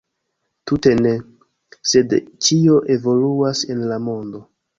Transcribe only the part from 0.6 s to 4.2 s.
Tute ne, sed ĉio evoluas en la